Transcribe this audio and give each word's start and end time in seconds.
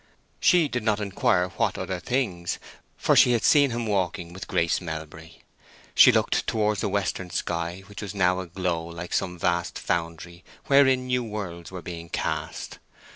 She 0.39 0.67
did 0.67 0.81
not 0.81 0.99
inquire 0.99 1.49
what 1.49 1.77
other 1.77 1.99
things, 1.99 2.57
for 2.97 3.15
she 3.15 3.33
had 3.33 3.43
seen 3.43 3.69
him 3.69 3.85
walking 3.85 4.33
with 4.33 4.47
Grace 4.47 4.81
Melbury. 4.81 5.43
She 5.93 6.11
looked 6.11 6.47
towards 6.47 6.81
the 6.81 6.89
western 6.89 7.29
sky, 7.29 7.83
which 7.85 8.01
was 8.01 8.15
now 8.15 8.39
aglow 8.39 8.81
like 8.83 9.13
some 9.13 9.37
vast 9.37 9.77
foundery 9.77 10.43
wherein 10.65 11.05
new 11.05 11.23
worlds 11.23 11.69
were 11.71 11.83
being 11.83 12.09
cast. 12.09 12.79